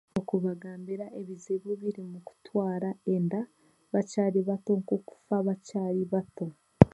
Okubagambira 0.19 1.05
ebizibu 1.21 1.69
by'okutwara 1.81 2.89
enda 3.13 3.41
bakyari 3.93 4.39
bato 4.47 4.71
nk'okufa 4.81 5.35
baakyari 5.45 6.01
bato 6.13 6.47